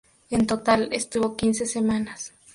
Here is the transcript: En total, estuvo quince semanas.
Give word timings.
En 0.31 0.47
total, 0.47 0.89
estuvo 0.93 1.37
quince 1.37 1.67
semanas. 1.67 2.33